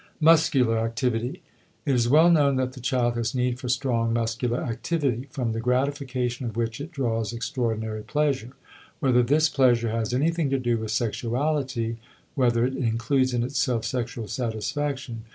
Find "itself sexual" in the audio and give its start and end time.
13.43-14.27